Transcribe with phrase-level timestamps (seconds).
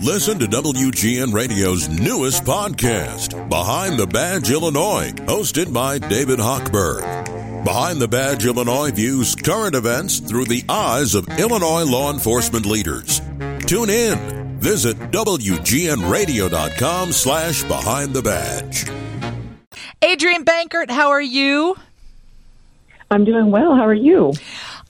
[0.00, 7.64] Listen to WGN Radio's newest podcast, Behind the Badge Illinois, hosted by David Hochberg.
[7.64, 13.20] Behind the Badge Illinois views current events through the eyes of Illinois law enforcement leaders.
[13.66, 14.58] Tune in.
[14.58, 18.88] Visit WGNRadio.com slash Behind the Badge.
[20.04, 21.76] Adrienne Bankert, how are you?
[23.10, 23.74] I'm doing well.
[23.76, 24.32] How are you?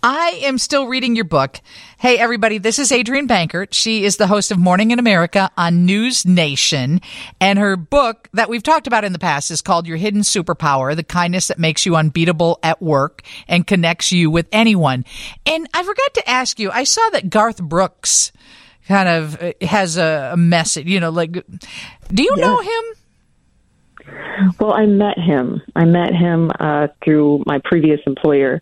[0.05, 1.61] I am still reading your book.
[1.97, 3.69] Hey, everybody, this is Adrienne Bankert.
[3.71, 7.01] She is the host of Morning in America on NewsNation.
[7.41, 10.97] And her book that we've talked about in the past is called Your Hidden Superpower,
[10.97, 15.05] the kindness that makes you unbeatable at work and connects you with anyone.
[15.47, 18.33] And I forgot to ask you, I saw that Garth Brooks
[18.89, 22.45] kind of uh, has a, message, you know, like, do you yes.
[22.45, 24.55] know him?
[24.59, 25.63] Well, I met him.
[25.77, 28.61] I met him uh, through my previous employer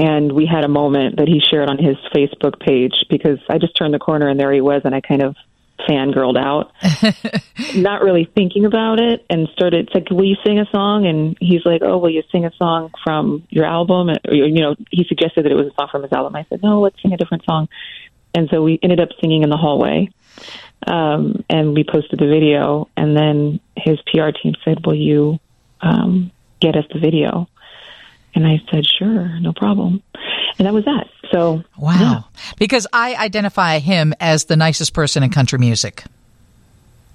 [0.00, 3.76] and we had a moment that he shared on his Facebook page because I just
[3.76, 5.36] turned the corner and there he was, and I kind of
[5.86, 6.72] fangirled out,
[7.74, 9.86] not really thinking about it, and started.
[9.86, 12.52] It's like, "Will you sing a song?" And he's like, "Oh, will you sing a
[12.56, 16.02] song from your album?" Or, you know, he suggested that it was a song from
[16.02, 16.34] his album.
[16.34, 17.68] I said, "No, let's sing a different song."
[18.34, 20.08] And so we ended up singing in the hallway,
[20.86, 22.88] um, and we posted the video.
[22.96, 25.40] And then his PR team said, "Will you
[25.82, 27.48] um, get us the video?"
[28.34, 30.02] And I said, sure, no problem.
[30.58, 31.08] And that was that.
[31.32, 31.98] So, wow.
[31.98, 32.22] Yeah.
[32.58, 36.04] Because I identify him as the nicest person in country music.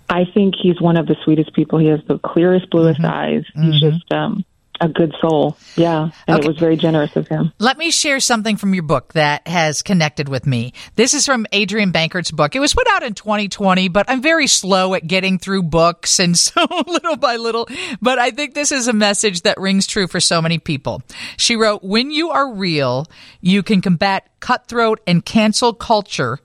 [0.09, 1.79] I think he's one of the sweetest people.
[1.79, 3.13] He has the clearest, bluest mm-hmm.
[3.13, 3.45] eyes.
[3.53, 3.97] He's mm-hmm.
[3.97, 4.45] just, um,
[4.81, 5.57] a good soul.
[5.75, 6.09] Yeah.
[6.27, 6.45] And okay.
[6.45, 7.53] it was very generous of him.
[7.59, 10.73] Let me share something from your book that has connected with me.
[10.95, 12.55] This is from Adrienne Bankert's book.
[12.55, 16.37] It was put out in 2020, but I'm very slow at getting through books and
[16.45, 17.67] so little by little.
[18.01, 21.01] But I think this is a message that rings true for so many people.
[21.37, 23.07] She wrote, When you are real,
[23.41, 26.39] you can combat cutthroat and cancel culture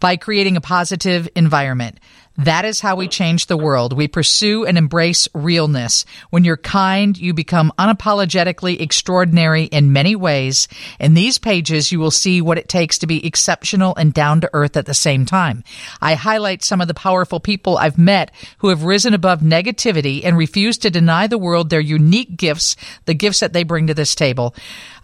[0.00, 1.98] by creating a positive environment.
[2.38, 3.92] That is how we change the world.
[3.92, 6.06] We pursue and embrace realness.
[6.30, 10.66] When you're kind, you become unapologetically extraordinary in many ways.
[10.98, 14.50] In these pages, you will see what it takes to be exceptional and down to
[14.54, 15.62] earth at the same time.
[16.00, 20.36] I highlight some of the powerful people I've met who have risen above negativity and
[20.36, 24.14] refused to deny the world their unique gifts, the gifts that they bring to this
[24.14, 24.54] table.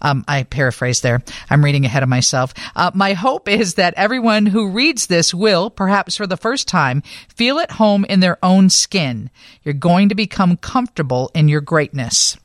[0.01, 1.21] Um, I paraphrase there.
[1.49, 2.53] I'm reading ahead of myself.
[2.75, 7.03] Uh, my hope is that everyone who reads this will, perhaps for the first time,
[7.27, 9.29] feel at home in their own skin.
[9.63, 12.37] You're going to become comfortable in your greatness.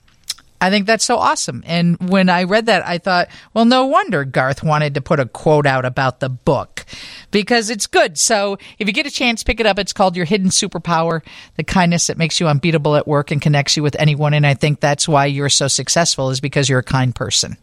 [0.64, 1.62] I think that's so awesome.
[1.66, 5.26] And when I read that, I thought, well, no wonder Garth wanted to put a
[5.26, 6.86] quote out about the book
[7.30, 8.16] because it's good.
[8.16, 9.78] So if you get a chance, pick it up.
[9.78, 11.20] It's called Your Hidden Superpower,
[11.56, 14.32] the kindness that makes you unbeatable at work and connects you with anyone.
[14.32, 17.58] And I think that's why you're so successful is because you're a kind person.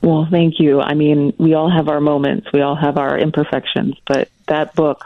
[0.00, 0.80] Well, thank you.
[0.80, 5.04] I mean, we all have our moments, we all have our imperfections, but that book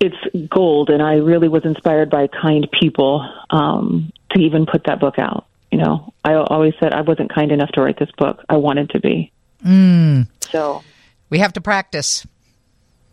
[0.00, 5.00] it's gold and i really was inspired by kind people um, to even put that
[5.00, 8.42] book out you know, I always said I wasn't kind enough to write this book.
[8.48, 9.30] I wanted to be.
[9.64, 10.28] Mm.
[10.40, 10.82] So
[11.30, 12.26] we have to practice.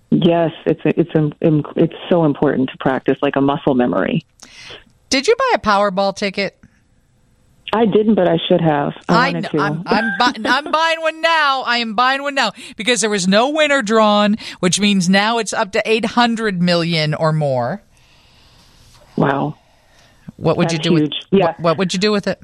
[0.09, 1.11] Yes, it's it's
[1.75, 4.25] it's so important to practice, like a muscle memory.
[5.09, 6.57] Did you buy a Powerball ticket?
[7.73, 8.93] I didn't, but I should have.
[9.09, 11.63] I, I I'm, I'm, bu- I'm buying one now.
[11.63, 15.51] I am buying one now because there was no winner drawn, which means now it's
[15.51, 17.81] up to 800 million or more.
[19.17, 19.57] Wow.
[20.37, 21.01] What would That's you do huge.
[21.31, 21.45] with yeah.
[21.47, 22.41] what, what would you do with it?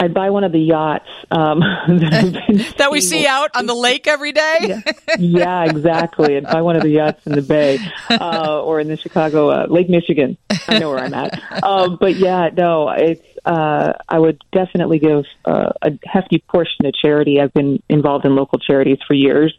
[0.00, 4.06] I'd buy one of the yachts um, that, that we see out on the lake
[4.06, 4.58] every day.
[4.60, 4.80] yeah.
[5.18, 6.36] yeah, exactly.
[6.36, 7.78] I'd buy one of the yachts in the bay
[8.10, 10.36] uh, or in the Chicago uh, Lake Michigan.
[10.68, 11.62] I know where I'm at.
[11.62, 13.22] Um, but yeah, no, it's.
[13.44, 17.40] Uh, I would definitely give uh, a hefty portion to charity.
[17.40, 19.54] I've been involved in local charities for years.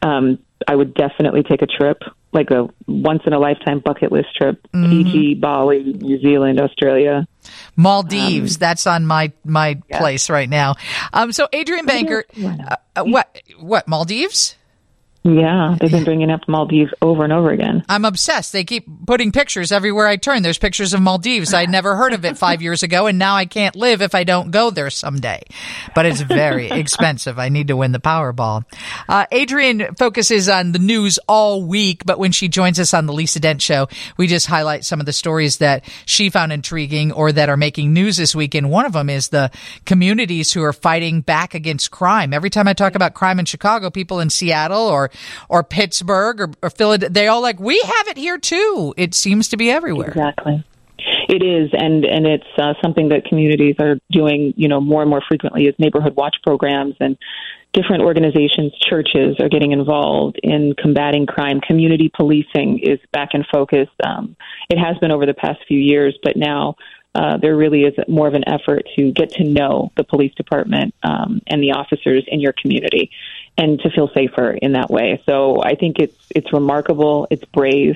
[0.00, 2.02] Um, I would definitely take a trip
[2.34, 4.60] like a once in a lifetime bucket list trip.
[4.72, 4.90] Mm-hmm.
[4.90, 7.26] Fiji, Bali, New Zealand, Australia.
[7.76, 8.56] Maldives.
[8.56, 9.98] Um, that's on my my yeah.
[9.98, 10.74] place right now.
[11.12, 12.24] Um, so Adrienne Bankert,
[12.70, 14.56] uh, uh, what what Maldives?
[15.26, 17.82] Yeah, they've been bringing up Maldives over and over again.
[17.88, 18.52] I'm obsessed.
[18.52, 20.42] They keep putting pictures everywhere I turn.
[20.42, 21.54] There's pictures of Maldives.
[21.54, 24.24] I'd never heard of it five years ago, and now I can't live if I
[24.24, 25.40] don't go there someday.
[25.94, 27.38] But it's very expensive.
[27.38, 28.66] I need to win the Powerball.
[29.08, 33.14] Uh, Adrienne focuses on the news all week, but when she joins us on the
[33.14, 33.88] Lisa Dent Show,
[34.18, 37.94] we just highlight some of the stories that she found intriguing or that are making
[37.94, 38.54] news this week.
[38.54, 39.50] And one of them is the
[39.86, 42.34] communities who are fighting back against crime.
[42.34, 45.10] Every time I talk about crime in Chicago, people in Seattle or
[45.48, 47.10] or Pittsburgh or, or Philadelphia.
[47.10, 48.94] They all like, we have it here too.
[48.96, 50.08] It seems to be everywhere.
[50.08, 50.64] Exactly.
[51.28, 55.10] It is, and and it's uh, something that communities are doing, you know, more and
[55.10, 57.18] more frequently is neighborhood watch programs and
[57.74, 61.60] different organizations, churches are getting involved in combating crime.
[61.60, 63.88] Community policing is back in focus.
[64.02, 64.36] Um,
[64.70, 66.76] it has been over the past few years, but now
[67.14, 70.94] uh, there really is more of an effort to get to know the police department
[71.02, 73.10] um, and the officers in your community,
[73.56, 75.22] and to feel safer in that way.
[75.26, 77.26] So I think it's it's remarkable.
[77.30, 77.94] It's brave.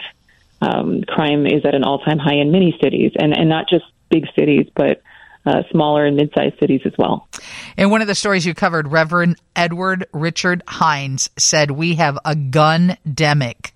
[0.60, 4.26] Um, crime is at an all-time high in many cities, and and not just big
[4.36, 5.02] cities, but
[5.46, 7.28] uh, smaller and mid-sized cities as well.
[7.76, 12.34] In one of the stories you covered, Reverend Edward Richard Hines said, "We have a
[12.34, 13.72] gun demic."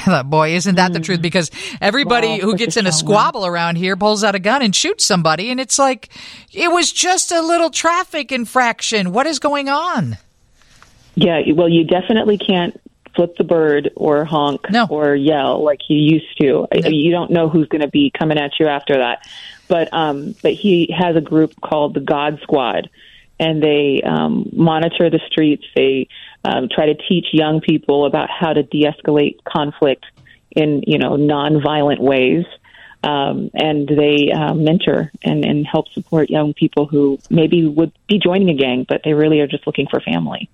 [0.24, 0.94] Boy, isn't that mm.
[0.94, 1.18] the truth?
[1.18, 1.22] Mm.
[1.22, 4.74] Because everybody well, who gets in a squabble around here pulls out a gun and
[4.74, 6.08] shoots somebody, and it's like
[6.52, 9.12] it was just a little traffic infraction.
[9.12, 10.16] What is going on?
[11.14, 12.80] Yeah, well, you definitely can't
[13.14, 14.86] flip the bird or honk no.
[14.88, 16.66] or yell like you used to.
[16.74, 16.88] No.
[16.88, 19.26] You don't know who's going to be coming at you after that.
[19.68, 22.90] But um, but he has a group called the God Squad,
[23.38, 25.64] and they um, monitor the streets.
[25.74, 26.08] They
[26.44, 30.04] um, try to teach young people about how to de-escalate conflict
[30.50, 32.44] in you know non-violent ways.
[33.04, 38.20] Um, and they uh, mentor and, and help support young people who maybe would be
[38.20, 40.48] joining a gang, but they really are just looking for family.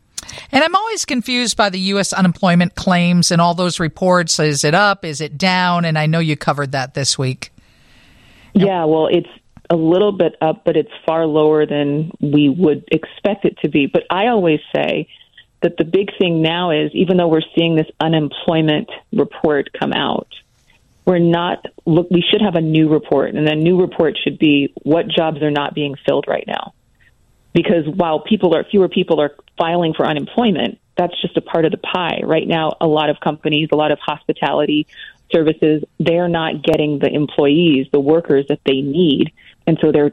[0.52, 2.12] And I'm always confused by the U.S.
[2.12, 4.38] unemployment claims and all those reports.
[4.38, 5.04] Is it up?
[5.04, 5.84] Is it down?
[5.84, 7.52] And I know you covered that this week.
[8.54, 9.28] Yeah, well, it's
[9.70, 13.86] a little bit up, but it's far lower than we would expect it to be.
[13.86, 15.08] But I always say
[15.62, 20.28] that the big thing now is even though we're seeing this unemployment report come out,
[21.04, 24.74] we're not look we should have a new report and the new report should be
[24.82, 26.74] what jobs are not being filled right now.
[27.54, 31.72] Because while people are fewer people are filing for unemployment, that's just a part of
[31.72, 32.20] the pie.
[32.24, 34.86] Right now a lot of companies, a lot of hospitality
[35.30, 39.32] services, they're not getting the employees, the workers that they need,
[39.66, 40.12] and so they're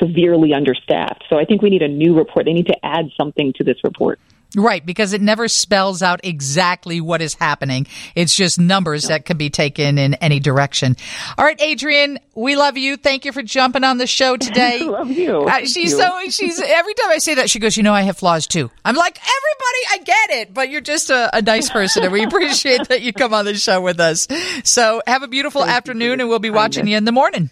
[0.00, 1.24] severely understaffed.
[1.28, 2.46] So I think we need a new report.
[2.46, 4.18] They need to add something to this report.
[4.56, 7.86] Right, because it never spells out exactly what is happening.
[8.14, 10.96] It's just numbers that can be taken in any direction.
[11.36, 12.96] All right, Adrienne, we love you.
[12.96, 14.80] Thank you for jumping on the show today.
[14.80, 15.42] I love you.
[15.42, 15.88] Uh, she's you.
[15.98, 18.70] so she's every time I say that she goes, "You know, I have flaws too."
[18.84, 22.22] I'm like, "Everybody, I get it, but you're just a, a nice person and we
[22.26, 24.28] appreciate that you come on the show with us."
[24.62, 27.50] So, have a beautiful Thank afternoon and we'll be watching you in the morning.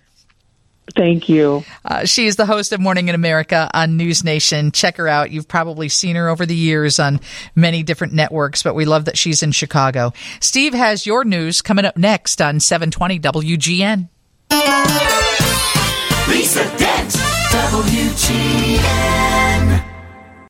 [0.95, 1.65] Thank you.
[1.85, 4.73] Uh, she is the host of Morning in America on NewsNation.
[4.73, 5.31] Check her out.
[5.31, 7.21] You've probably seen her over the years on
[7.55, 10.13] many different networks, but we love that she's in Chicago.
[10.41, 14.09] Steve has your news coming up next on 720 WGN.
[16.29, 17.13] Lisa Dent,
[17.51, 19.52] WGN.